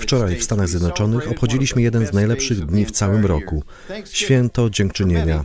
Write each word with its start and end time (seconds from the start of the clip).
Wczoraj 0.00 0.36
w 0.36 0.44
Stanach 0.44 0.68
Zjednoczonych 0.68 1.30
obchodziliśmy 1.30 1.82
jeden 1.82 2.06
z 2.06 2.12
najlepszych 2.12 2.66
dni 2.66 2.84
w 2.84 2.90
całym 2.90 3.26
roku. 3.26 3.62
święto 4.04 4.70
dziękczynienia. 4.70 5.44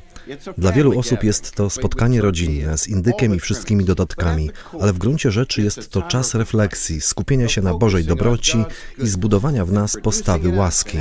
Dla 0.58 0.72
wielu 0.72 1.00
osób 1.00 1.24
jest 1.24 1.52
to 1.52 1.70
spotkanie 1.70 2.22
rodzinne 2.22 2.78
z 2.78 2.88
indykiem 2.88 3.36
i 3.36 3.40
wszystkimi 3.40 3.86
dodatkami, 3.86 4.50
ale 4.82 4.94
w 4.94 4.98
gruncie 4.98 5.32
rzeczy 5.32 5.62
jest 5.62 5.90
to 5.90 6.02
czas 6.02 6.36
refleksji, 6.36 7.02
skupienia 7.02 7.48
się 7.48 7.62
na 7.62 7.74
Bożej 7.74 8.04
dobroci 8.04 8.58
i 8.98 9.08
zbudowania 9.08 9.66
w 9.66 9.72
nas 9.72 9.98
postawy 10.04 10.50
łaski. 10.50 10.98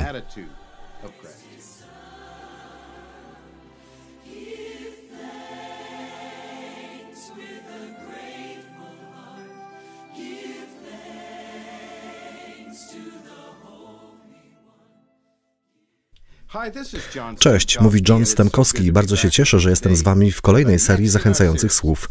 Cześć, 17.39 17.79
mówi 17.79 18.01
John 18.09 18.25
Stemkowski 18.25 18.85
i 18.85 18.91
bardzo 18.91 19.15
się 19.15 19.31
cieszę, 19.31 19.59
że 19.59 19.69
jestem 19.69 19.95
z 19.95 20.01
Wami 20.01 20.31
w 20.31 20.41
kolejnej 20.41 20.79
serii 20.79 21.09
zachęcających 21.09 21.73
słów. 21.73 22.09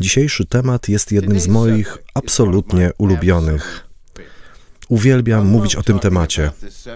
Dzisiejszy 0.00 0.46
temat 0.46 0.88
jest 0.88 1.12
jednym 1.12 1.40
z 1.40 1.48
moich 1.48 1.98
absolutnie 2.14 2.90
ulubionych. 2.98 3.88
Uwielbiam 4.88 5.46
mówić 5.46 5.76
o 5.76 5.82
tym 5.82 5.98
temacie, 5.98 6.50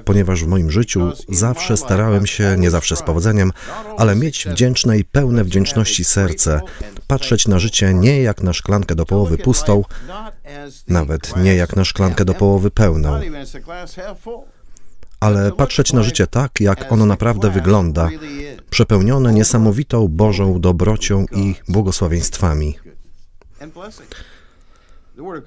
ponieważ 0.04 0.44
w 0.44 0.46
moim 0.46 0.70
życiu 0.70 1.12
zawsze 1.28 1.76
starałem 1.76 2.26
się, 2.26 2.56
nie 2.58 2.70
zawsze 2.70 2.96
z 2.96 3.02
powodzeniem, 3.02 3.52
ale 3.96 4.16
mieć 4.16 4.46
wdzięczne 4.48 4.98
i 4.98 5.04
pełne 5.04 5.44
wdzięczności 5.44 6.04
serce, 6.04 6.60
patrzeć 7.06 7.48
na 7.48 7.58
życie 7.58 7.94
nie 7.94 8.22
jak 8.22 8.42
na 8.42 8.52
szklankę 8.52 8.94
do 8.94 9.06
połowy 9.06 9.38
pustą, 9.38 9.82
nawet 10.88 11.36
nie 11.36 11.54
jak 11.54 11.76
na 11.76 11.84
szklankę 11.84 12.24
do 12.24 12.34
połowy 12.34 12.70
pełną 12.70 13.20
ale 15.20 15.52
patrzeć 15.52 15.92
na 15.92 16.02
życie 16.02 16.26
tak, 16.26 16.60
jak 16.60 16.92
ono 16.92 17.06
naprawdę 17.06 17.50
wygląda, 17.50 18.08
przepełnione 18.70 19.32
niesamowitą 19.32 20.08
Bożą 20.08 20.60
dobrocią 20.60 21.26
i 21.32 21.54
błogosławieństwami. 21.68 22.74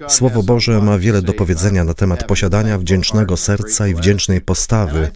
Słowo 0.07 0.43
Boże 0.43 0.81
ma 0.81 0.97
wiele 0.97 1.21
do 1.21 1.33
powiedzenia 1.33 1.83
na 1.83 1.93
temat 1.93 2.23
posiadania 2.23 2.77
wdzięcznego 2.77 3.37
serca 3.37 3.87
i 3.87 3.95
wdzięcznej 3.95 4.41
postawy. 4.41 5.11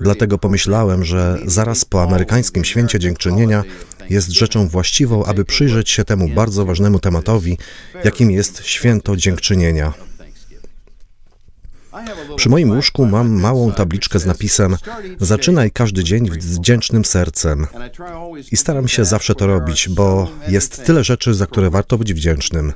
Dlatego 0.00 0.38
pomyślałem, 0.38 1.04
że 1.04 1.38
zaraz 1.44 1.84
po 1.84 2.02
amerykańskim 2.02 2.64
święcie 2.64 2.98
dziękczynienia 2.98 3.64
jest 4.10 4.30
rzeczą 4.30 4.68
właściwą, 4.68 5.24
aby 5.24 5.44
przyjrzeć 5.44 5.90
się 5.90 6.04
temu 6.04 6.28
bardzo 6.28 6.64
ważnemu 6.66 6.98
tematowi, 6.98 7.58
jakim 8.04 8.30
jest 8.30 8.64
święto 8.64 9.16
dziękczynienia. 9.16 9.92
Przy 12.36 12.48
moim 12.48 12.70
łóżku 12.70 13.06
mam 13.06 13.40
małą 13.40 13.72
tabliczkę 13.72 14.18
z 14.18 14.26
napisem 14.26 14.76
Zaczynaj 15.20 15.70
każdy 15.70 16.04
dzień 16.04 16.30
wdzięcznym 16.30 17.04
sercem. 17.04 17.66
I 18.52 18.56
staram 18.56 18.88
się 18.88 19.04
zawsze 19.04 19.34
to 19.34 19.46
robić, 19.46 19.88
bo 19.88 20.28
jest 20.48 20.84
tyle 20.84 21.04
rzeczy, 21.04 21.34
za 21.34 21.46
które 21.46 21.70
warto 21.70 21.98
być 21.98 22.14
wdzięcznym. 22.14 22.72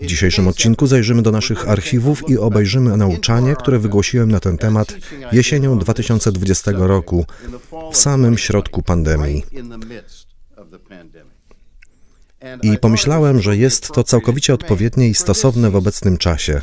W 0.00 0.06
dzisiejszym 0.06 0.48
odcinku 0.48 0.86
zajrzymy 0.86 1.22
do 1.22 1.30
naszych 1.30 1.68
archiwów 1.68 2.30
i 2.30 2.38
obejrzymy 2.38 2.96
nauczanie, 2.96 3.56
które 3.56 3.78
wygłosiłem 3.78 4.30
na 4.30 4.40
ten 4.40 4.58
temat 4.58 4.94
jesienią 5.32 5.78
2020 5.78 6.70
roku, 6.74 7.26
w 7.92 7.96
samym 7.96 8.38
środku 8.38 8.82
pandemii. 8.82 9.44
I 12.62 12.78
pomyślałem, 12.78 13.40
że 13.40 13.56
jest 13.56 13.88
to 13.88 14.04
całkowicie 14.04 14.54
odpowiednie 14.54 15.08
i 15.08 15.14
stosowne 15.14 15.70
w 15.70 15.76
obecnym 15.76 16.18
czasie. 16.18 16.60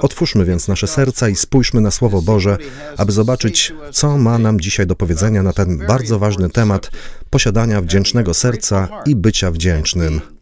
Otwórzmy 0.00 0.44
więc 0.44 0.68
nasze 0.68 0.86
serca 0.86 1.28
i 1.28 1.36
spójrzmy 1.36 1.80
na 1.80 1.90
Słowo 1.90 2.22
Boże, 2.22 2.56
aby 2.96 3.12
zobaczyć, 3.12 3.72
co 3.92 4.18
ma 4.18 4.38
nam 4.38 4.60
dzisiaj 4.60 4.86
do 4.86 4.96
powiedzenia 4.96 5.42
na 5.42 5.52
ten 5.52 5.78
bardzo 5.78 6.18
ważny 6.18 6.50
temat 6.50 6.90
posiadania 7.30 7.80
wdzięcznego 7.80 8.34
serca 8.34 8.88
i 9.06 9.16
bycia 9.16 9.50
wdzięcznym. 9.50 10.33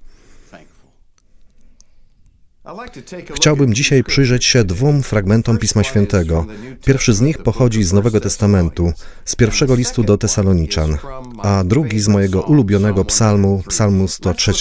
Chciałbym 3.35 3.75
dzisiaj 3.75 4.05
przyjrzeć 4.05 4.45
się 4.45 4.65
dwóm 4.65 5.03
fragmentom 5.03 5.59
Pisma 5.59 5.85
Świętego. 5.85 6.47
Pierwszy 6.85 7.15
z 7.15 7.21
nich 7.21 7.39
pochodzi 7.39 7.85
z 7.85 7.93
Nowego 7.93 8.21
Testamentu, 8.21 8.93
z 9.25 9.37
pierwszego 9.37 9.75
listu 9.75 10.05
do 10.05 10.19
Tesaloniczan, 10.19 10.99
a 11.39 11.65
drugi 11.65 12.01
z 12.01 12.09
mojego 12.09 12.43
ulubionego 12.43 13.05
psalmu, 13.05 13.63
psalmu 13.69 14.09
103. 14.09 14.53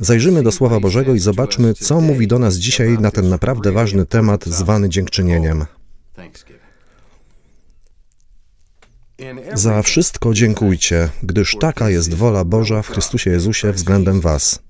Zajrzymy 0.00 0.42
do 0.42 0.52
Słowa 0.52 0.80
Bożego 0.80 1.14
i 1.14 1.18
zobaczmy, 1.18 1.74
co 1.74 2.00
mówi 2.00 2.26
do 2.26 2.38
nas 2.38 2.56
dzisiaj 2.56 2.98
na 2.98 3.10
ten 3.10 3.28
naprawdę 3.28 3.72
ważny 3.72 4.06
temat 4.06 4.44
zwany 4.44 4.88
dziękczynieniem. 4.88 5.64
Za 9.54 9.82
wszystko 9.82 10.34
dziękujcie, 10.34 11.08
gdyż 11.22 11.56
taka 11.60 11.90
jest 11.90 12.14
wola 12.14 12.44
Boża 12.44 12.82
w 12.82 12.88
Chrystusie 12.88 13.30
Jezusie 13.30 13.72
względem 13.72 14.20
Was. 14.20 14.62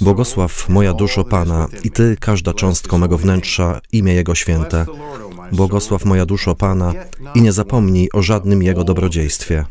Błogosław 0.00 0.68
moja 0.68 0.94
duszo 0.94 1.24
Pana 1.24 1.68
i 1.84 1.90
Ty, 1.90 2.16
każda 2.20 2.52
cząstka 2.52 2.98
mego 2.98 3.18
wnętrza, 3.18 3.80
imię 3.92 4.14
Jego 4.14 4.34
święte. 4.34 4.86
Błogosław 5.52 6.04
moja 6.04 6.26
duszo 6.26 6.54
Pana 6.54 6.92
i 7.34 7.42
nie 7.42 7.52
zapomnij 7.52 8.08
o 8.12 8.22
żadnym 8.22 8.62
Jego 8.62 8.84
dobrodziejstwie. 8.84 9.64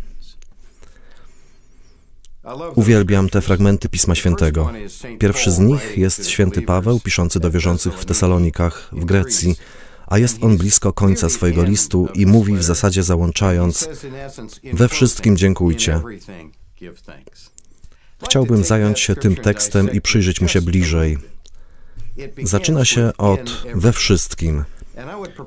Uwielbiam 2.75 3.29
te 3.29 3.41
fragmenty 3.41 3.90
Pisma 3.90 4.16
Świętego. 4.16 4.69
Pierwszy 5.19 5.52
z 5.52 5.59
nich 5.59 5.97
jest 5.97 6.28
święty 6.28 6.62
Paweł, 6.62 7.00
piszący 7.00 7.40
do 7.40 7.52
wierzących 7.52 7.94
w 7.94 8.06
Tesalonikach, 8.06 8.90
w 8.91 9.06
Grecji, 9.06 9.56
a 10.07 10.18
jest 10.18 10.44
on 10.44 10.57
blisko 10.57 10.94
końca 10.94 11.29
swojego 11.29 11.63
listu 11.63 12.07
i 12.13 12.25
mówi 12.25 12.56
w 12.56 12.63
zasadzie 12.63 13.03
załączając: 13.03 13.90
We 14.73 14.90
wszystkim 14.90 15.38
dziękujcie. 15.38 16.02
Chciałbym 18.25 18.63
zająć 18.63 19.00
się 19.00 19.16
tym 19.16 19.35
tekstem 19.35 19.91
i 19.91 20.01
przyjrzeć 20.01 20.41
mu 20.41 20.47
się 20.47 20.61
bliżej. 20.61 21.17
Zaczyna 22.44 22.85
się 22.85 23.11
od 23.17 23.66
we 23.75 23.94
wszystkim. 23.94 24.63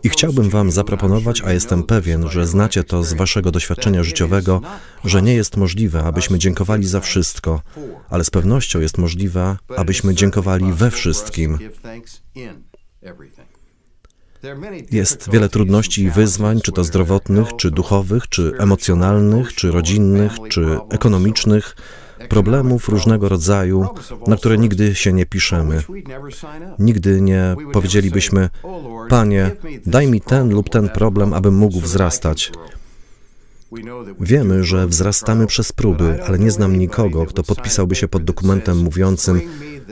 I 0.03 0.09
chciałbym 0.09 0.50
Wam 0.50 0.70
zaproponować, 0.70 1.42
a 1.42 1.53
jestem 1.53 1.82
pewien, 1.82 2.31
że 2.31 2.47
znacie 2.47 2.84
to 2.84 3.03
z 3.03 3.12
Waszego 3.12 3.50
doświadczenia 3.50 4.03
życiowego, 4.03 4.60
że 5.04 5.22
nie 5.22 5.34
jest 5.34 5.56
możliwe, 5.56 6.04
abyśmy 6.04 6.38
dziękowali 6.38 6.87
za 6.87 7.00
wszystko, 7.00 7.62
ale 8.10 8.25
z 8.25 8.31
pewnością 8.31 8.81
jest 8.81 8.98
możliwe, 8.98 9.56
abyśmy 9.76 10.14
dziękowali 10.14 10.72
we 10.72 10.91
wszystkim. 10.91 11.58
Jest 14.91 15.31
wiele 15.31 15.48
trudności 15.48 16.03
i 16.03 16.10
wyzwań, 16.10 16.60
czy 16.60 16.72
to 16.72 16.84
zdrowotnych, 16.84 17.48
czy 17.56 17.70
duchowych, 17.70 18.28
czy 18.28 18.53
emocjonalnych, 18.58 19.54
czy 19.54 19.70
rodzinnych, 19.70 20.32
czy 20.48 20.78
ekonomicznych 20.91 21.76
problemów 22.28 22.88
różnego 22.88 23.28
rodzaju, 23.28 23.87
na 24.27 24.37
które 24.37 24.59
nigdy 24.59 24.94
się 24.94 25.12
nie 25.12 25.27
piszemy. 25.27 25.82
Nigdy 26.78 27.21
nie 27.21 27.56
powiedzielibyśmy, 27.72 28.49
Panie, 29.09 29.50
daj 29.87 30.06
mi 30.06 30.21
ten 30.21 30.50
lub 30.50 30.71
ten 30.71 30.88
problem, 30.88 31.32
abym 31.32 31.55
mógł 31.55 31.81
wzrastać. 31.81 32.53
Wiemy, 34.21 34.65
że 34.65 34.87
wzrastamy 34.87 35.47
przez 35.47 35.72
próby, 35.72 36.25
ale 36.25 36.38
nie 36.38 36.50
znam 36.50 36.78
nikogo, 36.78 37.26
kto 37.26 37.43
podpisałby 37.43 37.94
się 37.94 38.09
pod 38.09 38.25
dokumentem 38.25 38.78
mówiącym: 38.78 39.41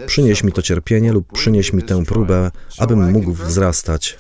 Przynieś 0.06 0.44
mi 0.44 0.52
to 0.52 0.62
cierpienie 0.62 1.12
lub 1.12 1.32
przynieś 1.32 1.72
mi 1.72 1.82
tę 1.82 2.04
próbę, 2.04 2.50
abym 2.78 3.10
mógł 3.10 3.32
wzrastać. 3.32 4.18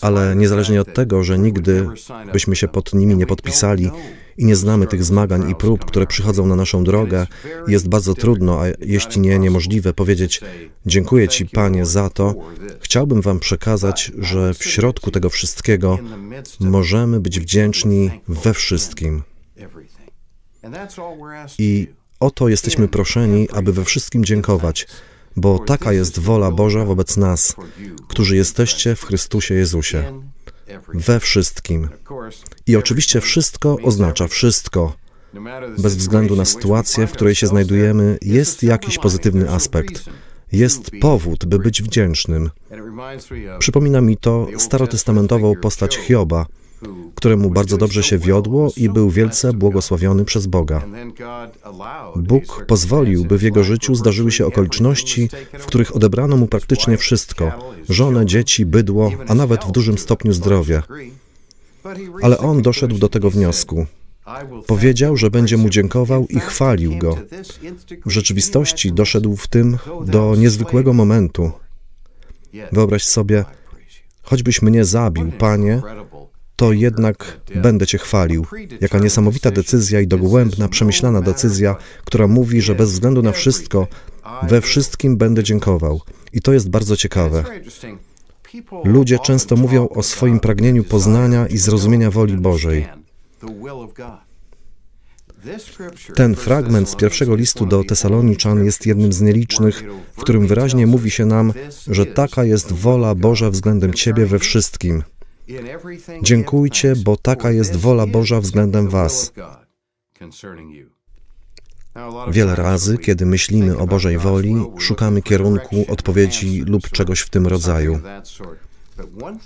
Ale 0.00 0.36
niezależnie 0.36 0.80
od 0.80 0.94
tego, 0.94 1.24
że 1.24 1.38
nigdy 1.38 1.86
byśmy 2.32 2.56
się 2.56 2.68
pod 2.68 2.94
nimi 2.94 3.16
nie 3.16 3.26
podpisali 3.26 3.90
i 4.36 4.44
nie 4.44 4.56
znamy 4.56 4.86
tych 4.86 5.04
zmagań 5.04 5.50
i 5.50 5.54
prób, 5.54 5.84
które 5.84 6.06
przychodzą 6.06 6.46
na 6.46 6.56
naszą 6.56 6.84
drogę, 6.84 7.26
jest 7.68 7.88
bardzo 7.88 8.14
trudno, 8.14 8.60
a 8.60 8.64
jeśli 8.80 9.20
nie 9.20 9.38
niemożliwe, 9.38 9.92
powiedzieć: 9.92 10.40
Dziękuję 10.86 11.28
Ci, 11.28 11.46
Panie, 11.46 11.86
za 11.86 12.10
to. 12.10 12.34
Chciałbym 12.80 13.20
Wam 13.20 13.40
przekazać, 13.40 14.12
że 14.18 14.54
w 14.54 14.64
środku 14.64 15.10
tego 15.10 15.30
wszystkiego 15.30 15.98
możemy 16.60 17.20
być 17.20 17.40
wdzięczni 17.40 18.10
we 18.28 18.54
wszystkim. 18.54 19.22
I 21.58 21.88
o 22.20 22.30
to 22.30 22.48
jesteśmy 22.48 22.88
proszeni, 22.88 23.48
aby 23.50 23.72
we 23.72 23.84
wszystkim 23.84 24.24
dziękować 24.24 24.86
bo 25.36 25.58
taka 25.58 25.92
jest 25.92 26.18
wola 26.18 26.50
Boża 26.50 26.84
wobec 26.84 27.16
nas, 27.16 27.56
którzy 28.08 28.36
jesteście 28.36 28.96
w 28.96 29.04
Chrystusie 29.04 29.54
Jezusie. 29.54 30.22
We 30.94 31.20
wszystkim. 31.20 31.88
I 32.66 32.76
oczywiście 32.76 33.20
wszystko 33.20 33.76
oznacza 33.82 34.28
wszystko. 34.28 34.92
Bez 35.78 35.96
względu 35.96 36.36
na 36.36 36.44
sytuację, 36.44 37.06
w 37.06 37.12
której 37.12 37.34
się 37.34 37.46
znajdujemy, 37.46 38.18
jest 38.22 38.62
jakiś 38.62 38.98
pozytywny 38.98 39.50
aspekt. 39.50 40.04
Jest 40.52 40.90
powód, 41.00 41.44
by 41.44 41.58
być 41.58 41.82
wdzięcznym. 41.82 42.50
Przypomina 43.58 44.00
mi 44.00 44.16
to 44.16 44.46
starotestamentową 44.58 45.54
postać 45.56 45.96
Hioba, 45.96 46.46
któremu 47.14 47.50
bardzo 47.50 47.76
dobrze 47.76 48.02
się 48.02 48.18
wiodło 48.18 48.72
i 48.76 48.88
był 48.88 49.10
wielce 49.10 49.52
błogosławiony 49.52 50.24
przez 50.24 50.46
Boga. 50.46 50.82
Bóg 52.16 52.64
pozwolił, 52.66 53.24
by 53.24 53.38
w 53.38 53.42
jego 53.42 53.64
życiu 53.64 53.94
zdarzyły 53.94 54.32
się 54.32 54.46
okoliczności, 54.46 55.28
w 55.58 55.66
których 55.66 55.96
odebrano 55.96 56.36
mu 56.36 56.46
praktycznie 56.46 56.96
wszystko 56.96 57.52
żonę, 57.88 58.26
dzieci, 58.26 58.66
bydło, 58.66 59.12
a 59.28 59.34
nawet 59.34 59.64
w 59.64 59.70
dużym 59.70 59.98
stopniu 59.98 60.32
zdrowie. 60.32 60.82
Ale 62.22 62.38
on 62.38 62.62
doszedł 62.62 62.98
do 62.98 63.08
tego 63.08 63.30
wniosku. 63.30 63.86
Powiedział, 64.66 65.16
że 65.16 65.30
będzie 65.30 65.56
mu 65.56 65.68
dziękował 65.68 66.26
i 66.26 66.40
chwalił 66.40 66.98
go. 66.98 67.16
W 68.06 68.10
rzeczywistości 68.10 68.92
doszedł 68.92 69.36
w 69.36 69.48
tym 69.48 69.78
do 70.06 70.34
niezwykłego 70.36 70.92
momentu. 70.92 71.50
Wyobraź 72.72 73.04
sobie, 73.04 73.44
choćbyś 74.22 74.62
mnie 74.62 74.84
zabił, 74.84 75.32
panie, 75.38 75.82
to 76.60 76.72
jednak 76.72 77.40
będę 77.54 77.86
Cię 77.86 77.98
chwalił. 77.98 78.46
Jaka 78.80 78.98
niesamowita 78.98 79.50
decyzja 79.50 80.00
i 80.00 80.06
dogłębna, 80.06 80.68
przemyślana 80.68 81.20
decyzja, 81.20 81.76
która 82.04 82.26
mówi, 82.26 82.60
że 82.60 82.74
bez 82.74 82.92
względu 82.92 83.22
na 83.22 83.32
wszystko, 83.32 83.86
we 84.42 84.60
wszystkim 84.60 85.16
będę 85.16 85.42
dziękował. 85.42 86.00
I 86.32 86.40
to 86.40 86.52
jest 86.52 86.70
bardzo 86.70 86.96
ciekawe. 86.96 87.44
Ludzie 88.84 89.18
często 89.18 89.56
mówią 89.56 89.88
o 89.88 90.02
swoim 90.02 90.40
pragnieniu 90.40 90.84
poznania 90.84 91.46
i 91.46 91.58
zrozumienia 91.58 92.10
woli 92.10 92.36
Bożej. 92.36 92.88
Ten 96.14 96.34
fragment 96.34 96.88
z 96.88 96.96
pierwszego 96.96 97.34
listu 97.34 97.66
do 97.66 97.84
Tesaloniczan 97.84 98.64
jest 98.64 98.86
jednym 98.86 99.12
z 99.12 99.20
nielicznych, 99.20 99.84
w 100.16 100.20
którym 100.20 100.46
wyraźnie 100.46 100.86
mówi 100.86 101.10
się 101.10 101.26
nam, 101.26 101.52
że 101.86 102.06
taka 102.06 102.44
jest 102.44 102.72
wola 102.72 103.14
Boża 103.14 103.50
względem 103.50 103.94
Ciebie 103.94 104.26
we 104.26 104.38
wszystkim. 104.38 105.02
Dziękujcie, 106.22 106.94
bo 107.04 107.16
taka 107.16 107.50
jest 107.50 107.76
wola 107.76 108.06
Boża 108.06 108.40
względem 108.40 108.88
Was. 108.88 109.32
Wiele 112.30 112.56
razy, 112.56 112.98
kiedy 112.98 113.26
myślimy 113.26 113.78
o 113.78 113.86
Bożej 113.86 114.18
woli, 114.18 114.54
szukamy 114.78 115.22
kierunku, 115.22 115.84
odpowiedzi 115.88 116.60
lub 116.60 116.90
czegoś 116.90 117.20
w 117.20 117.30
tym 117.30 117.46
rodzaju. 117.46 118.00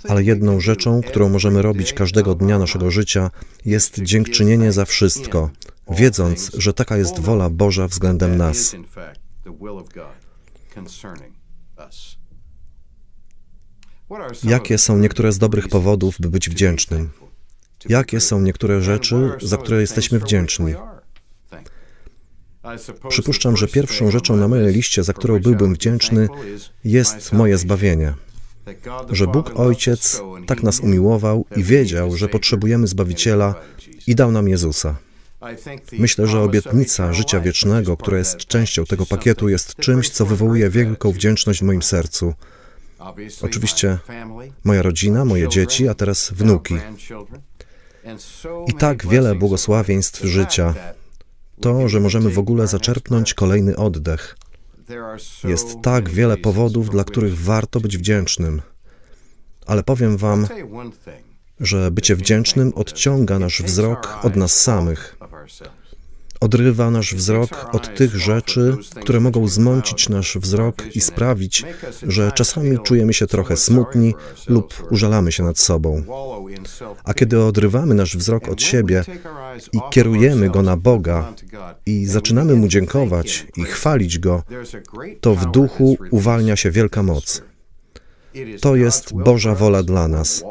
Ale 0.09 0.23
jedną 0.23 0.59
rzeczą, 0.59 1.01
którą 1.01 1.29
możemy 1.29 1.61
robić 1.61 1.93
każdego 1.93 2.35
dnia 2.35 2.59
naszego 2.59 2.91
życia, 2.91 3.31
jest 3.65 4.01
dziękczynienie 4.01 4.71
za 4.71 4.85
wszystko, 4.85 5.49
wiedząc, 5.89 6.51
że 6.57 6.73
taka 6.73 6.97
jest 6.97 7.19
wola 7.19 7.49
Boża 7.49 7.87
względem 7.87 8.37
nas. 8.37 8.75
Jakie 14.43 14.77
są 14.77 14.97
niektóre 14.97 15.31
z 15.31 15.37
dobrych 15.37 15.67
powodów, 15.67 16.15
by 16.19 16.29
być 16.29 16.49
wdzięcznym? 16.49 17.09
Jakie 17.89 18.19
są 18.19 18.41
niektóre 18.41 18.81
rzeczy, 18.81 19.31
za 19.41 19.57
które 19.57 19.81
jesteśmy 19.81 20.19
wdzięczni? 20.19 20.73
Przypuszczam, 23.09 23.57
że 23.57 23.67
pierwszą 23.67 24.11
rzeczą 24.11 24.35
na 24.35 24.47
mojej 24.47 24.73
liście, 24.73 25.03
za 25.03 25.13
którą 25.13 25.39
byłbym 25.39 25.73
wdzięczny, 25.73 26.27
jest 26.83 27.33
moje 27.33 27.57
zbawienie. 27.57 28.13
Że 29.09 29.27
Bóg 29.27 29.59
Ojciec 29.59 30.21
tak 30.47 30.63
nas 30.63 30.79
umiłował 30.79 31.45
i 31.55 31.63
wiedział, 31.63 32.17
że 32.17 32.29
potrzebujemy 32.29 32.87
Zbawiciela 32.87 33.55
i 34.07 34.15
dał 34.15 34.31
nam 34.31 34.47
Jezusa. 34.47 34.95
Myślę, 35.91 36.27
że 36.27 36.39
obietnica 36.41 37.13
życia 37.13 37.39
wiecznego, 37.39 37.97
która 37.97 38.17
jest 38.17 38.37
częścią 38.37 38.85
tego 38.85 39.05
pakietu, 39.05 39.49
jest 39.49 39.75
czymś, 39.75 40.09
co 40.09 40.25
wywołuje 40.25 40.69
wielką 40.69 41.11
wdzięczność 41.11 41.59
w 41.59 41.63
moim 41.63 41.83
sercu. 41.83 42.33
Oczywiście 43.41 43.97
moja 44.63 44.81
rodzina, 44.81 45.25
moje 45.25 45.49
dzieci, 45.49 45.87
a 45.87 45.93
teraz 45.93 46.31
wnuki. 46.31 46.75
I 48.67 48.73
tak 48.73 49.07
wiele 49.07 49.35
błogosławieństw 49.35 50.23
życia. 50.23 50.73
To, 51.61 51.89
że 51.89 51.99
możemy 51.99 52.29
w 52.29 52.39
ogóle 52.39 52.67
zaczerpnąć 52.67 53.33
kolejny 53.33 53.75
oddech. 53.75 54.37
Jest 55.43 55.81
tak 55.81 56.09
wiele 56.09 56.37
powodów, 56.37 56.89
dla 56.89 57.03
których 57.03 57.37
warto 57.39 57.79
być 57.79 57.97
wdzięcznym. 57.97 58.61
Ale 59.65 59.83
powiem 59.83 60.17
Wam, 60.17 60.47
że 61.59 61.91
bycie 61.91 62.15
wdzięcznym 62.15 62.73
odciąga 62.75 63.39
nasz 63.39 63.61
wzrok 63.61 64.19
od 64.23 64.35
nas 64.35 64.61
samych 64.61 65.17
odrywa 66.45 66.91
nasz 66.91 67.15
wzrok 67.15 67.75
od 67.75 67.95
tych 67.95 68.15
rzeczy, 68.15 68.77
które 69.01 69.19
mogą 69.19 69.47
zmącić 69.47 70.09
nasz 70.09 70.37
wzrok 70.37 70.95
i 70.95 71.01
sprawić, 71.01 71.63
że 72.03 72.31
czasami 72.31 72.79
czujemy 72.79 73.13
się 73.13 73.27
trochę 73.27 73.57
smutni 73.57 74.13
lub 74.47 74.87
użalamy 74.91 75.31
się 75.31 75.43
nad 75.43 75.59
sobą. 75.59 76.03
A 77.03 77.13
kiedy 77.13 77.43
odrywamy 77.43 77.95
nasz 77.95 78.17
wzrok 78.17 78.49
od 78.49 78.61
siebie 78.61 79.03
i 79.73 79.79
kierujemy 79.91 80.49
go 80.49 80.61
na 80.61 80.77
Boga 80.77 81.33
i 81.85 82.05
zaczynamy 82.05 82.55
mu 82.55 82.67
dziękować 82.67 83.47
i 83.57 83.63
chwalić 83.63 84.19
go, 84.19 84.43
to 85.21 85.35
w 85.35 85.51
duchu 85.51 85.97
uwalnia 86.11 86.55
się 86.55 86.71
wielka 86.71 87.03
moc. 87.03 87.41
To 88.61 88.75
jest 88.75 89.13
Boża 89.13 89.55
wola 89.55 89.83
dla 89.83 90.07
nas. 90.07 90.43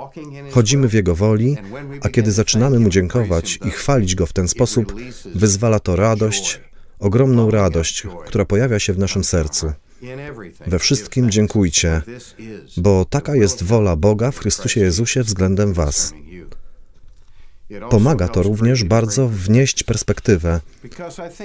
Chodzimy 0.50 0.88
w 0.88 0.92
Jego 0.92 1.14
woli, 1.14 1.56
a 2.00 2.08
kiedy 2.08 2.32
zaczynamy 2.32 2.78
Mu 2.78 2.88
dziękować 2.88 3.58
i 3.66 3.70
chwalić 3.70 4.14
Go 4.14 4.26
w 4.26 4.32
ten 4.32 4.48
sposób, 4.48 4.94
wyzwala 5.34 5.80
to 5.80 5.96
radość, 5.96 6.60
ogromną 6.98 7.50
radość, 7.50 8.02
która 8.26 8.44
pojawia 8.44 8.78
się 8.78 8.92
w 8.92 8.98
naszym 8.98 9.24
sercu. 9.24 9.72
We 10.66 10.78
wszystkim 10.78 11.30
dziękujcie, 11.30 12.02
bo 12.76 13.04
taka 13.04 13.36
jest 13.36 13.62
wola 13.62 13.96
Boga 13.96 14.30
w 14.30 14.38
Chrystusie 14.38 14.80
Jezusie 14.80 15.22
względem 15.22 15.72
Was. 15.72 16.14
Pomaga 17.90 18.28
to 18.28 18.42
również 18.42 18.84
bardzo 18.84 19.28
wnieść 19.28 19.82
perspektywę, 19.82 20.60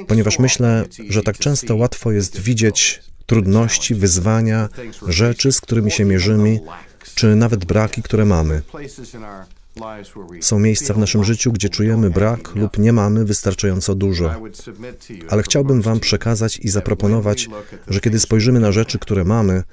ponieważ 0.07 0.39
myślę, 0.39 0.86
że 1.09 1.24
tak 1.24 1.38
często 1.38 1.75
łatwo 1.75 2.12
jest 2.12 2.39
widzieć 2.39 3.01
trudności, 3.29 3.95
wyzwania, 3.95 4.69
rzeczy, 5.07 5.51
z 5.51 5.61
którymi 5.61 5.91
się 5.91 6.05
mierzymy, 6.05 6.59
czy 7.15 7.35
nawet 7.35 7.65
braki, 7.65 8.03
które 8.03 8.25
mamy. 8.25 8.61
Są 10.41 10.59
miejsca 10.59 10.93
w 10.93 10.97
naszym 10.97 11.23
życiu, 11.23 11.51
gdzie 11.51 11.69
czujemy 11.69 12.09
brak 12.09 12.55
lub 12.55 12.77
nie 12.77 12.93
mamy 12.93 13.25
wystarczająco 13.25 13.95
dużo. 13.95 14.35
Ale 15.29 15.43
chciałbym 15.43 15.81
Wam 15.81 15.99
przekazać 15.99 16.57
i 16.57 16.69
zaproponować, 16.69 17.49
że 17.87 17.99
kiedy 17.99 18.19
spojrzymy 18.19 18.59
na 18.59 18.71
rzeczy, 18.71 18.99
które 18.99 19.23
mamy, 19.23 19.63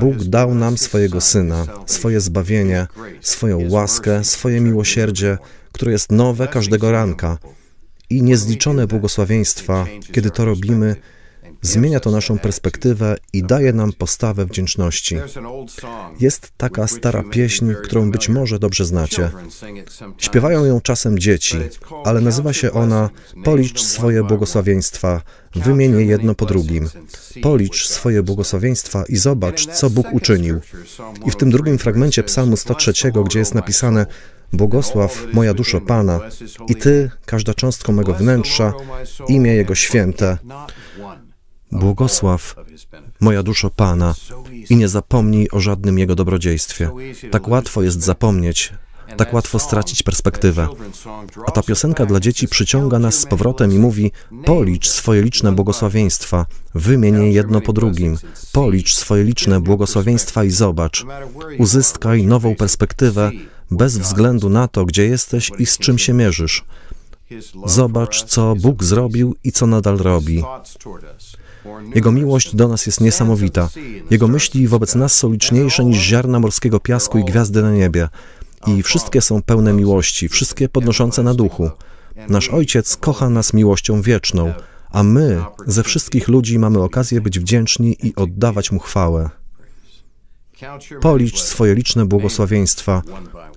Bóg 0.00 0.16
dał 0.16 0.54
nam 0.54 0.78
swojego 0.78 1.20
Syna, 1.20 1.66
swoje 1.86 2.20
zbawienie, 2.20 2.86
swoją 3.20 3.70
łaskę, 3.70 4.24
swoje 4.24 4.60
miłosierdzie, 4.60 5.38
które 5.72 5.92
jest 5.92 6.12
nowe 6.12 6.48
każdego 6.48 6.92
ranka 6.92 7.38
i 8.10 8.22
niezliczone 8.22 8.86
błogosławieństwa, 8.86 9.86
kiedy 10.12 10.30
to 10.30 10.44
robimy 10.44 10.96
Zmienia 11.64 12.00
to 12.00 12.10
naszą 12.10 12.38
perspektywę 12.38 13.16
i 13.32 13.42
daje 13.42 13.72
nam 13.72 13.92
postawę 13.92 14.46
wdzięczności. 14.46 15.16
Jest 16.20 16.52
taka 16.56 16.86
stara 16.86 17.22
pieśń, 17.30 17.72
którą 17.84 18.10
być 18.10 18.28
może 18.28 18.58
dobrze 18.58 18.84
znacie. 18.84 19.30
Śpiewają 20.18 20.64
ją 20.64 20.80
czasem 20.80 21.18
dzieci, 21.18 21.56
ale 22.04 22.20
nazywa 22.20 22.52
się 22.52 22.72
ona 22.72 23.10
Policz 23.44 23.82
swoje 23.82 24.24
błogosławieństwa, 24.24 25.22
wymień 25.54 25.92
je 25.92 26.04
jedno 26.04 26.34
po 26.34 26.46
drugim. 26.46 26.88
Policz 27.42 27.86
swoje 27.88 28.22
błogosławieństwa 28.22 29.04
i 29.08 29.16
zobacz, 29.16 29.66
co 29.66 29.90
Bóg 29.90 30.06
uczynił. 30.12 30.60
I 31.26 31.30
w 31.30 31.36
tym 31.36 31.50
drugim 31.50 31.78
fragmencie 31.78 32.22
Psalmu 32.22 32.56
103, 32.56 32.92
gdzie 33.24 33.38
jest 33.38 33.54
napisane 33.54 34.06
Błogosław 34.52 35.26
moja 35.32 35.54
duszo 35.54 35.80
Pana 35.80 36.20
i 36.68 36.74
Ty, 36.74 37.10
każda 37.26 37.54
cząstka 37.54 37.92
mego 37.92 38.14
wnętrza, 38.14 38.72
imię 39.28 39.54
Jego 39.54 39.74
święte. 39.74 40.38
Błogosław, 41.72 42.56
moja 43.20 43.42
duszo 43.42 43.70
Pana, 43.70 44.14
i 44.70 44.76
nie 44.76 44.88
zapomnij 44.88 45.48
o 45.52 45.60
żadnym 45.60 45.98
Jego 45.98 46.14
dobrodziejstwie. 46.14 46.90
Tak 47.30 47.48
łatwo 47.48 47.82
jest 47.82 48.02
zapomnieć, 48.02 48.72
tak 49.16 49.34
łatwo 49.34 49.58
stracić 49.58 50.02
perspektywę. 50.02 50.68
A 51.46 51.50
ta 51.50 51.62
piosenka 51.62 52.06
dla 52.06 52.20
dzieci 52.20 52.48
przyciąga 52.48 52.98
nas 52.98 53.14
z 53.14 53.26
powrotem 53.26 53.72
i 53.72 53.78
mówi: 53.78 54.12
Policz 54.44 54.88
swoje 54.88 55.22
liczne 55.22 55.52
błogosławieństwa, 55.52 56.46
wymień 56.74 57.14
je 57.14 57.32
jedno 57.32 57.60
po 57.60 57.72
drugim. 57.72 58.18
Policz 58.52 58.94
swoje 58.94 59.24
liczne 59.24 59.60
błogosławieństwa 59.60 60.44
i 60.44 60.50
zobacz. 60.50 61.06
Uzyskaj 61.58 62.26
nową 62.26 62.54
perspektywę 62.56 63.30
bez 63.70 63.98
względu 63.98 64.50
na 64.50 64.68
to, 64.68 64.84
gdzie 64.84 65.06
jesteś 65.06 65.50
i 65.58 65.66
z 65.66 65.78
czym 65.78 65.98
się 65.98 66.12
mierzysz. 66.12 66.64
Zobacz, 67.66 68.24
co 68.24 68.54
Bóg 68.54 68.84
zrobił 68.84 69.36
i 69.44 69.52
co 69.52 69.66
nadal 69.66 69.98
robi. 69.98 70.42
Jego 71.94 72.12
miłość 72.12 72.56
do 72.56 72.68
nas 72.68 72.86
jest 72.86 73.00
niesamowita. 73.00 73.68
Jego 74.10 74.28
myśli 74.28 74.68
wobec 74.68 74.94
nas 74.94 75.16
są 75.16 75.32
liczniejsze 75.32 75.84
niż 75.84 75.98
ziarna 75.98 76.40
morskiego 76.40 76.80
piasku 76.80 77.18
i 77.18 77.24
gwiazdy 77.24 77.62
na 77.62 77.72
niebie. 77.72 78.08
I 78.66 78.82
wszystkie 78.82 79.20
są 79.20 79.42
pełne 79.42 79.72
miłości, 79.72 80.28
wszystkie 80.28 80.68
podnoszące 80.68 81.22
na 81.22 81.34
duchu. 81.34 81.70
Nasz 82.28 82.48
Ojciec 82.48 82.96
kocha 82.96 83.30
nas 83.30 83.52
miłością 83.52 84.02
wieczną, 84.02 84.52
a 84.90 85.02
my 85.02 85.42
ze 85.66 85.82
wszystkich 85.82 86.28
ludzi 86.28 86.58
mamy 86.58 86.82
okazję 86.82 87.20
być 87.20 87.38
wdzięczni 87.38 87.96
i 88.02 88.14
oddawać 88.16 88.72
Mu 88.72 88.78
chwałę. 88.78 89.30
Policz 91.00 91.42
swoje 91.42 91.74
liczne 91.74 92.06
błogosławieństwa, 92.06 93.02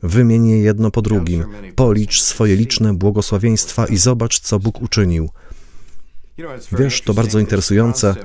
wymień 0.04 0.48
je 0.48 0.60
jedno 0.60 0.92
po 0.92 1.02
drugim. 1.02 1.46
Policz 1.76 2.22
swoje 2.22 2.56
liczne 2.56 2.94
błogosławieństwa 2.94 3.86
i 3.86 3.98
zobacz, 3.98 4.40
co 4.40 4.60
Bóg 4.60 4.82
uczynił. 4.82 5.30
Wiesz, 6.72 7.02
to 7.02 7.14
bardzo 7.14 7.40
interesujące. 7.40 8.16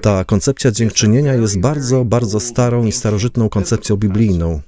Ta 0.00 0.24
koncepcja 0.24 0.70
dziękczynienia 0.70 1.34
jest 1.34 1.60
bardzo, 1.60 2.04
bardzo 2.04 2.40
starą 2.40 2.86
i 2.86 2.92
starożytną 2.92 3.48
koncepcją 3.48 3.96
biblijną. 3.96 4.60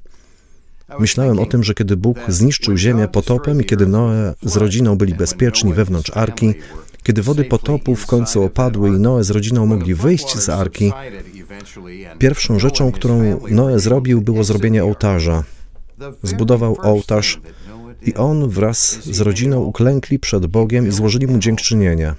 Myślałem 0.99 1.39
o 1.39 1.47
tym, 1.47 1.65
że 1.65 1.75
kiedy 1.75 1.97
Bóg 1.97 2.19
zniszczył 2.29 2.77
ziemię 2.77 3.09
potopem 3.09 3.61
i 3.61 3.65
kiedy 3.65 3.87
Noe 3.87 4.35
z 4.43 4.57
rodziną 4.57 4.97
byli 4.97 5.15
bezpieczni 5.15 5.75
wewnątrz 5.75 6.11
arki, 6.15 6.55
kiedy 7.03 7.23
wody 7.23 7.45
potopu 7.45 7.97
w 7.97 8.07
końcu 8.07 8.43
opadły 8.43 8.89
i 8.89 8.93
Noe 8.93 9.25
z 9.25 9.31
rodziną 9.31 9.67
mogli 9.67 9.95
wyjść 9.95 10.39
z 10.39 10.49
arki, 10.49 10.93
pierwszą 12.19 12.59
rzeczą, 12.59 12.93
którą 12.93 13.41
Noe 13.51 13.79
zrobił, 13.79 14.21
było 14.21 14.45
zrobienie 14.45 14.85
ołtarza. 14.85 15.45
Zbudował 16.23 16.77
ołtarz 16.83 17.41
i 18.07 18.15
on 18.15 18.49
wraz 18.49 19.05
z 19.05 19.21
rodziną 19.21 19.61
uklękli 19.61 20.19
przed 20.19 20.47
Bogiem 20.47 20.89
i 20.89 20.91
złożyli 20.91 21.27
mu 21.27 21.39
dziękczynienie. 21.39 22.15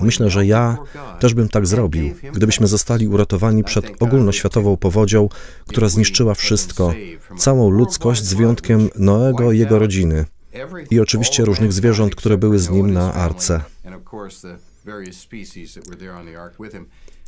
Myślę, 0.00 0.30
że 0.30 0.46
ja 0.46 0.78
też 1.20 1.34
bym 1.34 1.48
tak 1.48 1.66
zrobił, 1.66 2.14
gdybyśmy 2.32 2.66
zostali 2.66 3.08
uratowani 3.08 3.64
przed 3.64 4.02
ogólnoświatową 4.02 4.76
powodzią, 4.76 5.28
która 5.66 5.88
zniszczyła 5.88 6.34
wszystko, 6.34 6.94
całą 7.38 7.70
ludzkość 7.70 8.24
z 8.24 8.34
wyjątkiem 8.34 8.88
Noego 8.96 9.52
i 9.52 9.58
jego 9.58 9.78
rodziny 9.78 10.24
i 10.90 11.00
oczywiście 11.00 11.44
różnych 11.44 11.72
zwierząt, 11.72 12.14
które 12.14 12.38
były 12.38 12.58
z 12.58 12.70
nim 12.70 12.92
na 12.92 13.14
arce. 13.14 13.60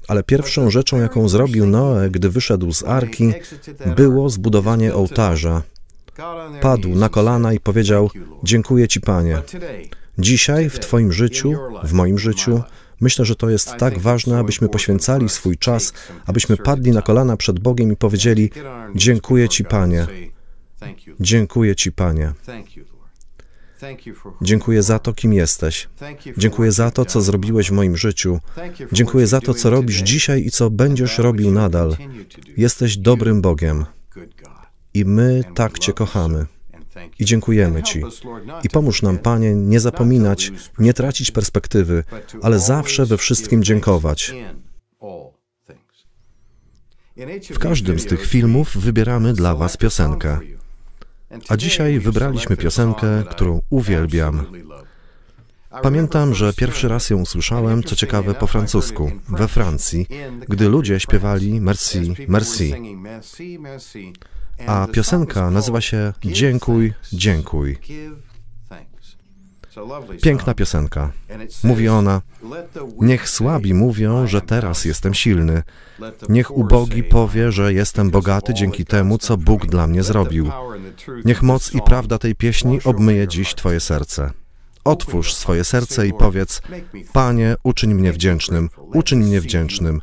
Ale 0.09 0.23
pierwszą 0.23 0.71
rzeczą, 0.71 1.01
jaką 1.01 1.29
zrobił 1.29 1.67
Noe, 1.67 2.11
gdy 2.11 2.31
wyszedł 2.31 2.73
z 2.73 2.85
arki, 2.85 3.33
było 3.97 4.31
zbudowanie 4.31 4.95
ołtarza. 4.95 5.63
Padł 6.61 6.89
na 6.89 7.09
kolana 7.09 7.53
i 7.53 7.61
powiedział: 7.61 8.11
Dziękuję 8.43 8.89
Ci, 8.89 9.01
Panie. 9.01 9.43
Dzisiaj 10.19 10.71
w 10.71 10.79
Twoim 10.79 11.13
życiu, 11.13 11.55
w 11.85 11.93
moim 11.93 12.19
życiu, 12.19 12.63
myślę, 13.01 13.25
że 13.25 13.37
to 13.37 13.51
jest 13.51 13.77
tak 13.77 13.99
ważne, 13.99 14.39
abyśmy 14.39 14.69
poświęcali 14.69 15.29
swój 15.29 15.59
czas, 15.59 15.93
abyśmy 16.27 16.57
padli 16.57 16.91
na 16.91 17.03
kolana 17.03 17.37
przed 17.37 17.61
Bogiem 17.61 17.93
i 17.93 17.97
powiedzieli: 17.97 18.51
Dziękuję 18.95 19.49
Ci, 19.49 19.65
Panie. 19.65 20.07
Dziękuję 21.21 21.77
Ci, 21.77 21.93
Panie. 21.93 22.33
Dziękuję 24.43 24.83
za 24.83 24.99
to, 24.99 25.13
kim 25.13 25.33
jesteś. 25.33 25.89
Dziękuję 26.37 26.73
za 26.73 26.91
to, 26.91 27.05
co 27.05 27.21
zrobiłeś 27.21 27.69
w 27.69 27.73
moim 27.73 27.97
życiu. 27.97 28.41
Dziękuję 28.93 29.27
za 29.27 29.41
to, 29.41 29.55
co 29.55 29.71
robisz 29.71 30.03
dzisiaj 30.03 30.45
i 30.45 30.51
co 30.51 30.71
będziesz 30.71 31.19
robił 31.19 31.51
nadal. 31.51 31.97
Jesteś 32.57 32.97
dobrym 32.97 33.41
Bogiem. 33.41 33.85
I 34.95 35.05
my 35.05 35.45
tak 35.55 35.79
Cię 35.79 35.93
kochamy. 35.93 36.47
I 37.19 37.25
dziękujemy 37.25 37.83
Ci. 37.83 38.03
I 38.65 38.69
pomóż 38.69 39.03
nam, 39.03 39.19
Panie, 39.19 39.55
nie 39.55 39.81
zapominać, 39.81 40.53
nie 40.79 40.95
tracić 40.95 41.31
perspektywy, 41.31 42.05
ale 42.43 42.59
zawsze 42.59 43.07
we 43.07 43.17
wszystkim 43.17 43.63
dziękować. 43.63 44.35
W 47.51 47.59
każdym 47.59 47.99
z 47.99 48.07
tych 48.07 48.27
filmów 48.27 48.77
wybieramy 48.77 49.33
dla 49.33 49.55
Was 49.55 49.77
piosenkę. 49.77 50.41
A 51.49 51.57
dzisiaj 51.57 51.99
wybraliśmy 51.99 52.57
piosenkę, 52.57 53.25
którą 53.31 53.61
uwielbiam. 53.71 54.47
Pamiętam, 55.83 56.35
że 56.35 56.53
pierwszy 56.53 56.89
raz 56.89 57.11
ją 57.11 57.21
usłyszałem, 57.21 57.83
co 57.83 57.97
ciekawe, 57.97 58.35
po 58.35 58.47
francusku, 58.47 59.11
we 59.29 59.49
Francji, 59.49 60.07
gdy 60.49 60.69
ludzie 60.69 61.01
śpiewali 61.01 61.61
Merci, 61.61 62.15
Merci. 62.29 62.75
A 64.67 64.87
piosenka 64.93 65.51
nazywa 65.51 65.81
się 65.81 66.13
Dziękuj, 66.25 66.93
dziękuj. 67.13 67.79
Piękna 70.23 70.55
piosenka. 70.55 71.13
Mówi 71.65 71.89
ona: 71.89 72.21
Niech 73.01 73.29
słabi 73.29 73.75
mówią, 73.75 74.27
że 74.27 74.41
teraz 74.41 74.85
jestem 74.85 75.15
silny. 75.15 75.63
Niech 76.29 76.57
ubogi 76.57 77.03
powie, 77.03 77.53
że 77.53 77.73
jestem 77.73 78.11
bogaty 78.11 78.55
dzięki 78.55 78.85
temu, 78.85 79.19
co 79.19 79.37
Bóg 79.37 79.67
dla 79.67 79.87
mnie 79.87 80.03
zrobił. 80.03 80.51
Niech 81.25 81.43
moc 81.43 81.75
i 81.75 81.81
prawda 81.83 82.19
tej 82.19 82.35
pieśni 82.35 82.79
obmyje 82.85 83.29
dziś 83.29 83.55
Twoje 83.55 83.81
serce. 83.81 84.42
Otwórz 84.85 85.35
swoje 85.35 85.65
serce 85.65 86.07
i 86.07 86.13
powiedz: 86.13 86.63
Panie, 87.13 87.55
uczyń 87.63 87.95
mnie 87.95 88.13
wdzięcznym, 88.13 88.69
uczyń 88.95 89.19
mnie 89.19 89.41
wdzięcznym. 89.41 90.01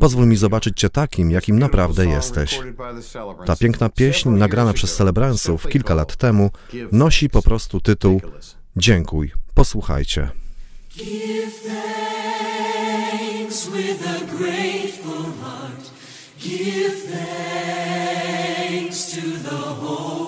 Pozwól 0.00 0.26
mi 0.26 0.36
zobaczyć 0.36 0.80
Cię 0.80 0.90
takim, 0.90 1.30
jakim 1.30 1.58
naprawdę 1.58 2.06
jesteś. 2.06 2.60
Ta 3.46 3.56
piękna 3.56 3.88
pieśń, 3.88 4.28
nagrana 4.28 4.72
przez 4.72 4.96
celebransów 4.96 5.68
kilka 5.68 5.94
lat 5.94 6.16
temu, 6.16 6.50
nosi 6.92 7.28
po 7.28 7.42
prostu 7.42 7.80
tytuł 7.80 8.20
Dziękuj. 8.76 9.32
Posłuchajcie. 9.54 10.30
Give 16.38 17.10
thanks 17.10 19.12
to 19.12 19.20
the 19.20 19.58
Holy 19.58 20.27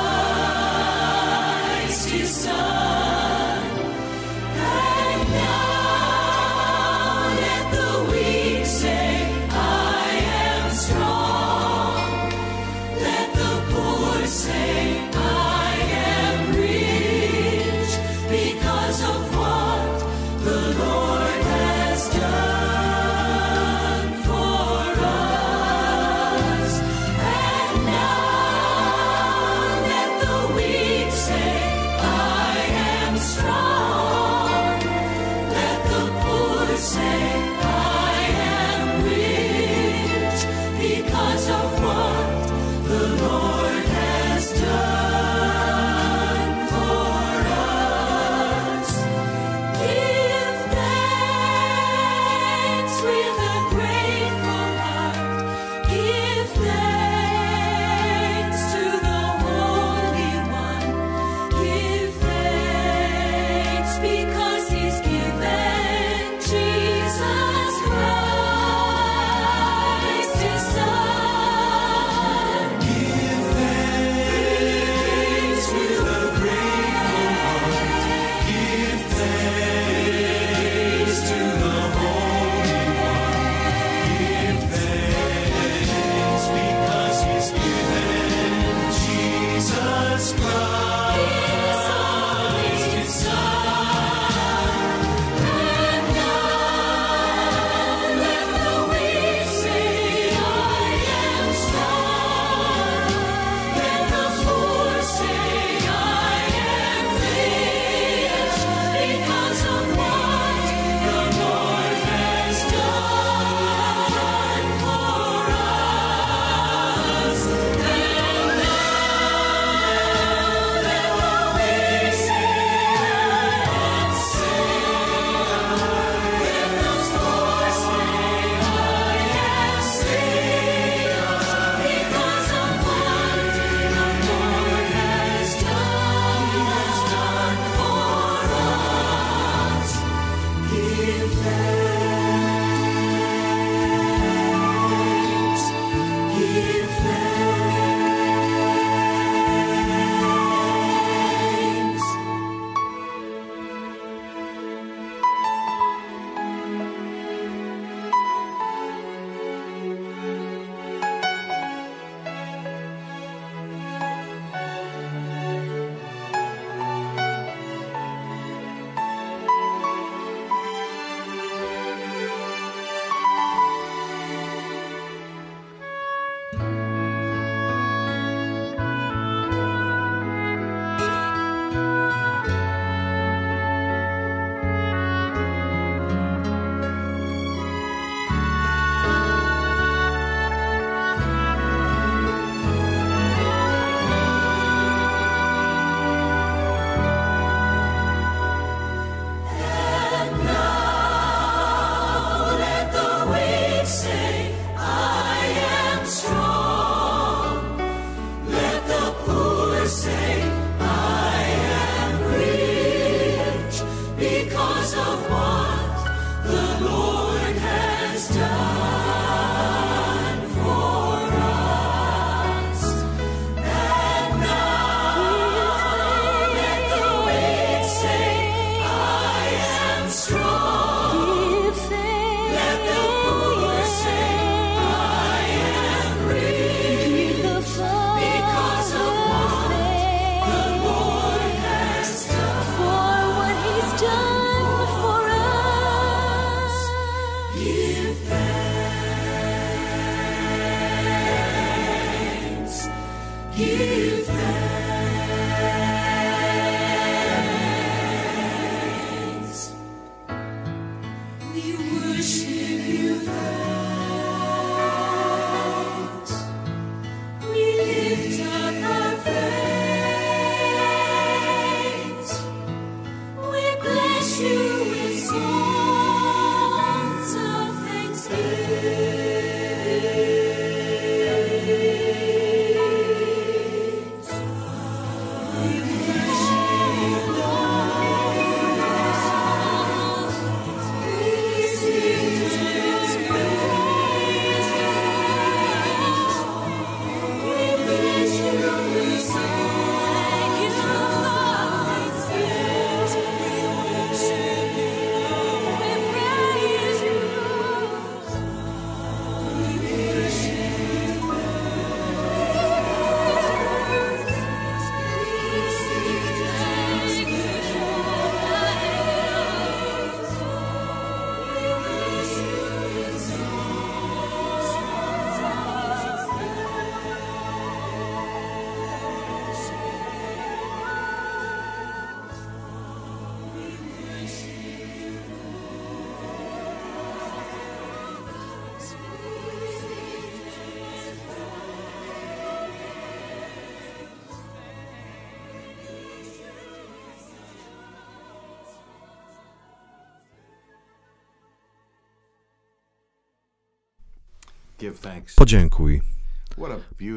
Podziękuj. 355.35 356.01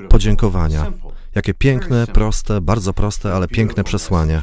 Podziękowania. 0.08 0.92
Jakie 1.34 1.54
piękne, 1.54 2.06
proste, 2.06 2.60
bardzo 2.60 2.92
proste, 2.92 3.34
ale 3.34 3.48
piękne 3.48 3.84
przesłanie. 3.84 4.42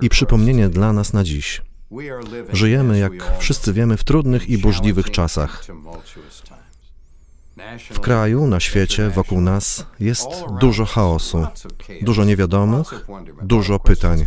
I 0.00 0.08
przypomnienie 0.08 0.68
dla 0.68 0.92
nas 0.92 1.12
na 1.12 1.24
dziś. 1.24 1.62
Żyjemy, 2.52 2.98
jak 2.98 3.12
wszyscy 3.38 3.72
wiemy, 3.72 3.96
w 3.96 4.04
trudnych 4.04 4.48
i 4.48 4.58
burzliwych 4.58 5.10
czasach. 5.10 5.64
W 7.90 8.00
kraju, 8.00 8.46
na 8.46 8.60
świecie, 8.60 9.10
wokół 9.10 9.40
nas 9.40 9.86
jest 10.00 10.28
dużo 10.60 10.84
chaosu, 10.84 11.46
dużo 12.02 12.24
niewiadomych, 12.24 13.06
dużo 13.42 13.78
pytań. 13.78 14.26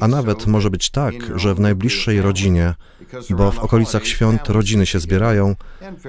A 0.00 0.08
nawet 0.08 0.46
może 0.46 0.70
być 0.70 0.90
tak, 0.90 1.14
że 1.36 1.54
w 1.54 1.60
najbliższej 1.60 2.22
rodzinie, 2.22 2.74
bo 3.30 3.50
w 3.52 3.58
okolicach 3.58 4.06
świąt 4.06 4.48
rodziny 4.48 4.86
się 4.86 5.00
zbierają, 5.00 5.56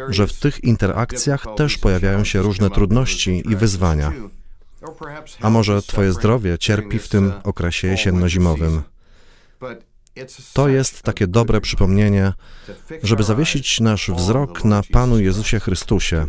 że 0.10 0.28
w 0.28 0.34
tych 0.34 0.64
interakcjach 0.64 1.46
też 1.58 1.78
pojawiają 1.78 2.24
się 2.24 2.42
różne 2.42 2.70
trudności 2.70 3.44
i 3.50 3.56
wyzwania. 3.56 4.12
A 5.42 5.50
może 5.50 5.82
Twoje 5.82 6.14
zdrowie 6.14 6.58
cierpi 6.58 7.00
w 7.00 7.08
tym 7.08 7.34
okresie 7.44 7.88
jesienno-zimowym. 7.88 8.82
To 10.54 10.68
jest 10.68 11.02
takie 11.02 11.28
dobre 11.28 11.62
przypomnienie, 11.62 12.34
żeby 13.04 13.24
zawiesić 13.24 13.80
nasz 13.80 14.12
wzrok 14.12 14.64
na 14.64 14.82
Panu 14.92 15.20
Jezusie 15.20 15.60
Chrystusie, 15.60 16.28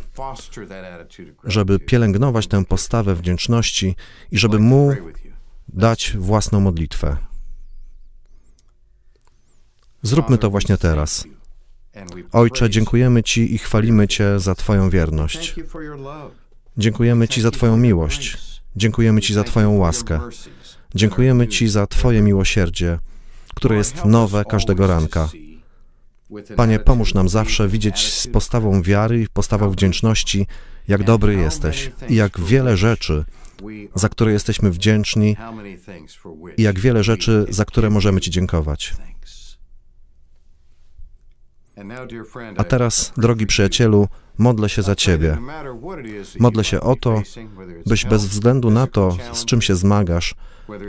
żeby 1.45 1.79
pielęgnować 1.79 2.47
tę 2.47 2.65
postawę 2.65 3.15
wdzięczności 3.15 3.97
i 4.31 4.39
żeby 4.39 4.59
Mu 4.59 4.97
dać 5.69 6.17
własną 6.19 6.61
modlitwę. 6.61 7.17
Zróbmy 10.03 10.39
to 10.39 10.51
właśnie 10.51 10.77
teraz. 10.77 11.25
Ojcze, 12.33 12.71
dziękujemy 12.71 13.23
Ci 13.23 13.55
i 13.55 13.59
chwalimy 13.59 14.09
Cię 14.09 14.41
za 14.41 14.55
Twoją 14.55 14.91
wierność. 14.91 15.55
Dziękujemy 16.77 17.29
Ci 17.29 17.41
za 17.41 17.51
Twoją 17.51 17.77
miłość. 17.77 18.39
Dziękujemy 18.77 19.21
Ci 19.21 19.35
za 19.35 19.45
Twoją 19.45 19.77
łaskę. 19.77 20.21
Dziękujemy 20.95 21.49
Ci 21.49 21.69
za 21.69 21.87
Twoje 21.87 22.23
miłosierdzie, 22.23 22.99
które 23.55 23.77
jest 23.77 24.05
nowe 24.05 24.45
każdego 24.45 24.87
ranka. 24.87 25.29
Panie, 26.57 26.79
pomóż 26.79 27.15
nam 27.15 27.29
zawsze 27.29 27.69
widzieć 27.69 28.13
z 28.13 28.27
postawą 28.27 28.83
wiary 28.83 29.23
i 29.23 29.29
postawą 29.29 29.71
wdzięczności, 29.71 30.47
jak 30.89 31.05
dobry 31.05 31.35
jesteś 31.35 31.93
i 32.09 32.15
jak 32.15 32.41
wiele 32.41 32.77
rzeczy, 32.77 33.25
za 33.95 34.09
które 34.09 34.33
jesteśmy 34.33 34.71
wdzięczni 34.71 35.37
i 36.57 36.63
jak 36.63 36.79
wiele 36.79 37.05
rzeczy, 37.05 37.47
za 37.49 37.65
które 37.65 37.91
możemy 37.91 38.21
Ci 38.21 38.31
dziękować. 38.31 38.95
A 42.57 42.65
teraz, 42.65 43.13
drogi 43.17 43.47
przyjacielu, 43.47 44.09
modlę 44.39 44.69
się 44.69 44.83
za 44.83 44.95
Ciebie. 44.95 45.39
Modlę 46.39 46.65
się 46.65 46.81
o 46.81 46.97
to, 46.97 47.23
byś 47.87 48.05
bez 48.05 48.27
względu 48.27 48.71
na 48.71 48.87
to, 48.87 49.17
z 49.33 49.45
czym 49.45 49.63
się 49.63 49.75
zmagasz, 49.75 50.35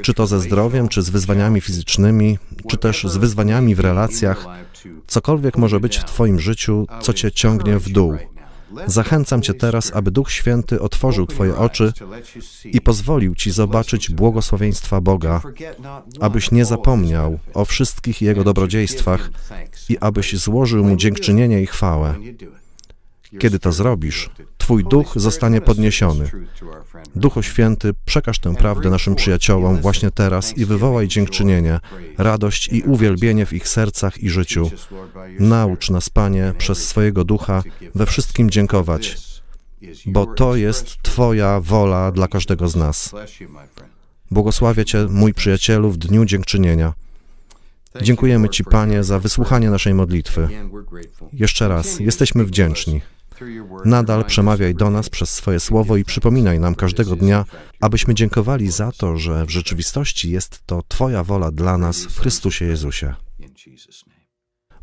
czy 0.01 0.13
to 0.13 0.27
ze 0.27 0.39
zdrowiem, 0.39 0.87
czy 0.87 1.01
z 1.01 1.09
wyzwaniami 1.09 1.61
fizycznymi, 1.61 2.39
czy 2.67 2.77
też 2.77 3.03
z 3.03 3.17
wyzwaniami 3.17 3.75
w 3.75 3.79
relacjach, 3.79 4.45
cokolwiek 5.07 5.57
może 5.57 5.79
być 5.79 5.97
w 5.97 6.03
Twoim 6.03 6.39
życiu, 6.39 6.87
co 7.01 7.13
Cię 7.13 7.31
ciągnie 7.31 7.79
w 7.79 7.89
dół. 7.89 8.17
Zachęcam 8.87 9.41
Cię 9.41 9.53
teraz, 9.53 9.91
aby 9.95 10.11
Duch 10.11 10.31
Święty 10.31 10.81
otworzył 10.81 11.25
Twoje 11.25 11.57
oczy 11.57 11.93
i 12.65 12.81
pozwolił 12.81 13.35
Ci 13.35 13.51
zobaczyć 13.51 14.11
błogosławieństwa 14.11 15.01
Boga, 15.01 15.41
abyś 16.19 16.51
nie 16.51 16.65
zapomniał 16.65 17.39
o 17.53 17.65
wszystkich 17.65 18.21
Jego 18.21 18.43
dobrodziejstwach 18.43 19.29
i 19.89 19.97
abyś 19.97 20.37
złożył 20.37 20.83
Mu 20.83 20.95
dziękczynienie 20.95 21.61
i 21.61 21.65
chwałę. 21.65 22.15
Kiedy 23.39 23.59
to 23.59 23.71
zrobisz, 23.71 24.29
Twój 24.65 24.83
duch 24.83 25.13
zostanie 25.15 25.61
podniesiony. 25.61 26.31
Duchu 27.15 27.43
Święty, 27.43 27.93
przekaż 28.05 28.39
tę 28.39 28.55
prawdę 28.55 28.89
naszym 28.89 29.15
przyjaciołom 29.15 29.81
właśnie 29.81 30.11
teraz 30.11 30.57
i 30.57 30.65
wywołaj 30.65 31.07
dziękczynienie, 31.07 31.79
radość 32.17 32.69
i 32.71 32.81
uwielbienie 32.81 33.45
w 33.45 33.53
ich 33.53 33.67
sercach 33.67 34.23
i 34.23 34.29
życiu. 34.29 34.71
Naucz 35.39 35.89
nas, 35.89 36.09
Panie, 36.09 36.53
przez 36.57 36.87
swojego 36.87 37.23
ducha 37.23 37.63
we 37.95 38.05
wszystkim 38.05 38.49
dziękować, 38.49 39.17
bo 40.05 40.25
to 40.25 40.55
jest 40.55 40.95
Twoja 41.03 41.59
wola 41.61 42.11
dla 42.11 42.27
każdego 42.27 42.67
z 42.67 42.75
nas. 42.75 43.11
Błogosławię 44.31 44.85
Cię, 44.85 45.07
mój 45.09 45.33
przyjacielu, 45.33 45.91
w 45.91 45.97
dniu 45.97 46.25
dziękczynienia. 46.25 46.93
Dziękujemy 48.01 48.49
Ci, 48.49 48.63
Panie, 48.63 49.03
za 49.03 49.19
wysłuchanie 49.19 49.69
naszej 49.69 49.93
modlitwy. 49.93 50.49
Jeszcze 51.33 51.67
raz, 51.67 51.99
jesteśmy 51.99 52.45
wdzięczni. 52.45 53.01
Nadal 53.85 54.25
przemawiaj 54.25 54.75
do 54.75 54.89
nas 54.89 55.09
przez 55.09 55.29
swoje 55.29 55.59
słowo 55.59 55.97
i 55.97 56.05
przypominaj 56.05 56.59
nam 56.59 56.75
każdego 56.75 57.15
dnia, 57.15 57.45
abyśmy 57.81 58.13
dziękowali 58.13 58.71
za 58.71 58.91
to, 58.91 59.17
że 59.17 59.45
w 59.45 59.49
rzeczywistości 59.49 60.31
jest 60.31 60.61
to 60.65 60.81
Twoja 60.87 61.23
wola 61.23 61.51
dla 61.51 61.77
nas 61.77 62.05
w 62.05 62.19
Chrystusie 62.19 62.65
Jezusie. 62.65 63.15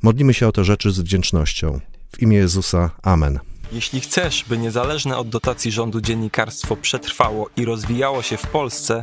Modlimy 0.03 0.35
się 0.35 0.49
o 0.49 0.53
te 0.53 0.65
rzeczy 0.65 0.91
z 0.91 1.01
wdzięcznością. 1.01 1.81
W 2.12 2.23
imię 2.23 2.37
Jezusa. 2.37 2.91
Amen. 3.03 3.38
Jeśli 3.73 4.01
chcesz, 4.01 4.45
by 4.49 4.59
niezależne 4.59 5.19
od 5.19 5.29
dotacji 5.29 5.71
rządu 5.71 6.01
dziennikarstwo 6.01 6.77
przetrwało 6.77 7.51
i 7.57 7.65
rozwijało 7.65 8.23
się 8.23 8.37
w 8.37 8.47
Polsce, 8.47 9.03